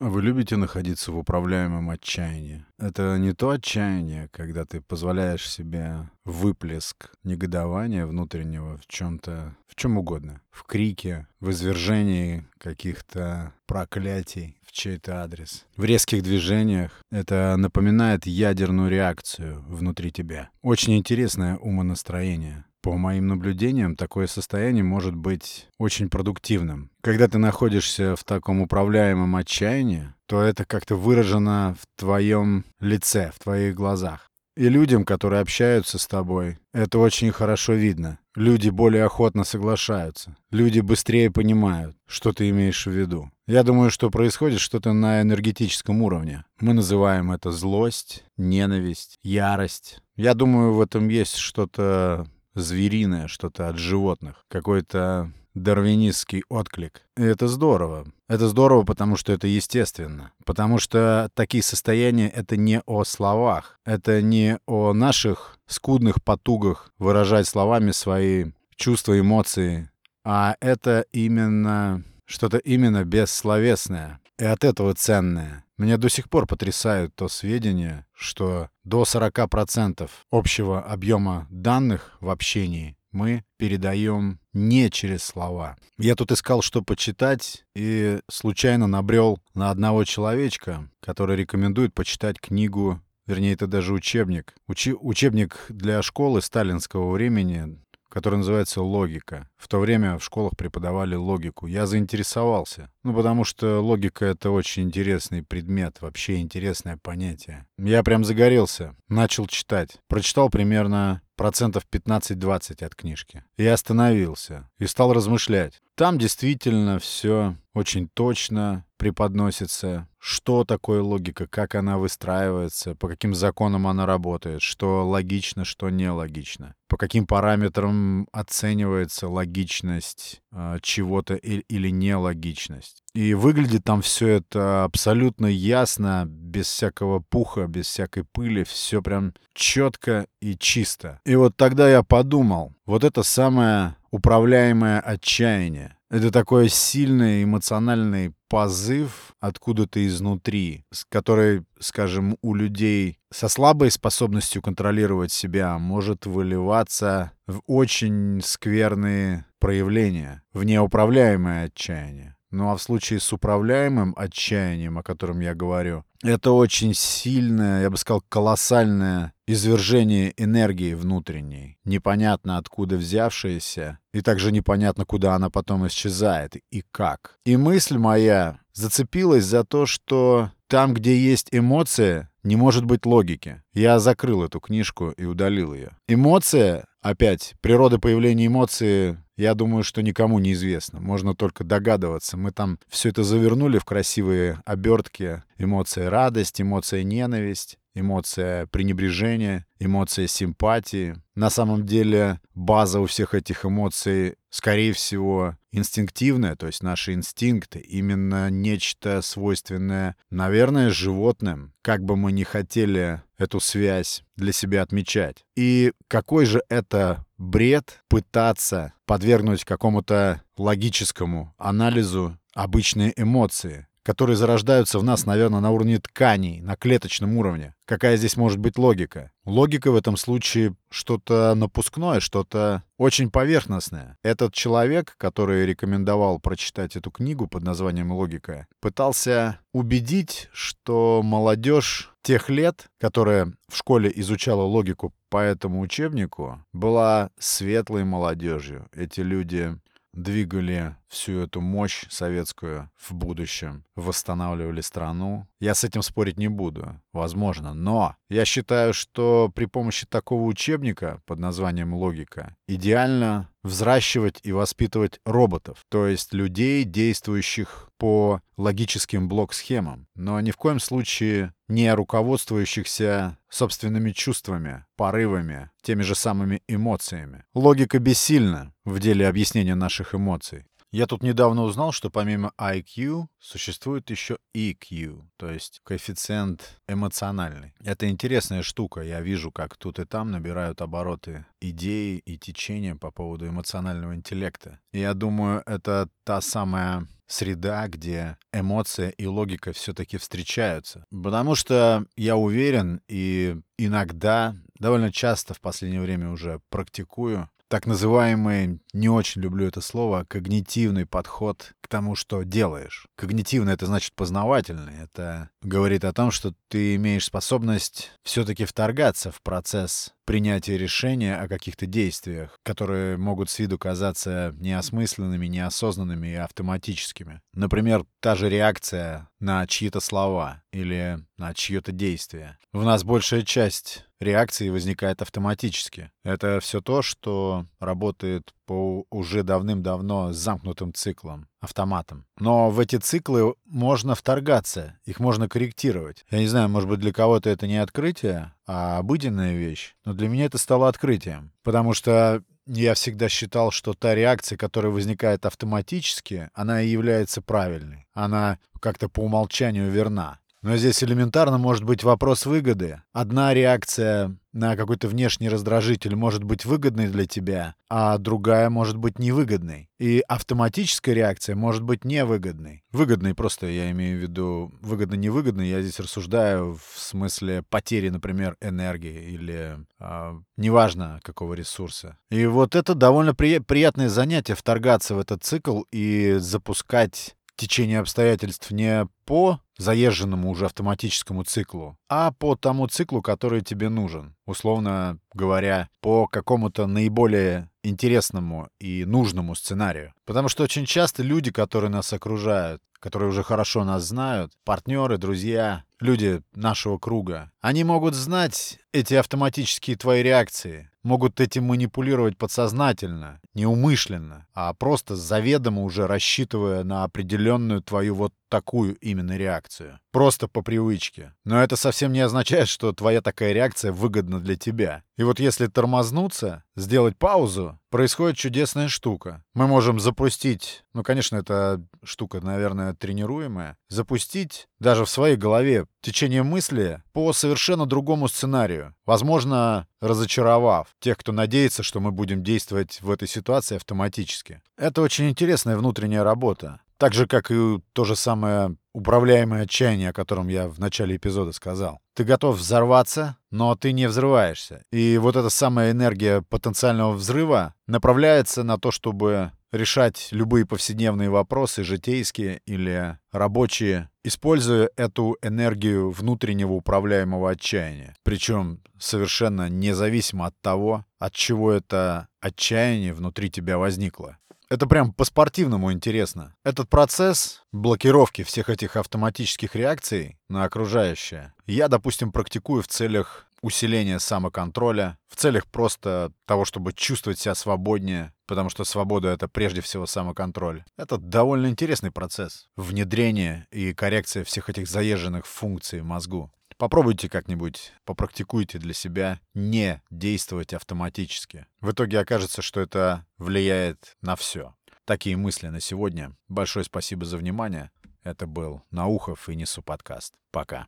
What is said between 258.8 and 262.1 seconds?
что при помощи такого учебника под названием